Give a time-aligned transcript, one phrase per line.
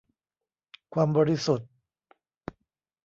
[0.93, 1.69] ความบริสุทธิ์